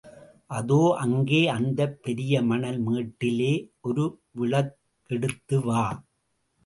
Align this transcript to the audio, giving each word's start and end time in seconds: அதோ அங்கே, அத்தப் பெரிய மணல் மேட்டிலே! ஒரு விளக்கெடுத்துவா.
அதோ 0.51 0.79
அங்கே, 0.99 1.47
அத்தப் 1.49 1.99
பெரிய 2.01 2.41
மணல் 2.41 2.79
மேட்டிலே! 2.79 3.51
ஒரு 3.81 4.05
விளக்கெடுத்துவா. 4.39 5.83